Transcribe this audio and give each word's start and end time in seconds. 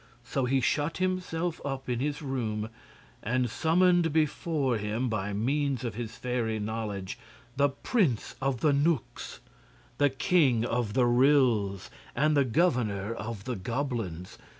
So 0.23 0.45
he 0.45 0.61
shut 0.61 0.97
himself 0.97 1.61
up 1.63 1.87
in 1.87 1.99
his 1.99 2.23
room 2.23 2.69
and 3.21 3.51
summoned 3.51 4.11
before 4.11 4.79
him, 4.79 5.09
by 5.09 5.31
means 5.31 5.83
of 5.83 5.93
his 5.93 6.15
fairy 6.17 6.57
knowledge, 6.57 7.19
the 7.55 7.69
Prince 7.69 8.33
of 8.41 8.61
the 8.61 8.73
Knooks, 8.73 9.41
the 9.99 10.09
King 10.09 10.65
of 10.65 10.93
the 10.93 11.05
Ryls 11.05 11.91
and 12.15 12.35
the 12.35 12.45
Governor 12.45 13.13
of 13.13 13.43
the 13.43 13.55
Goblins. 13.55 14.39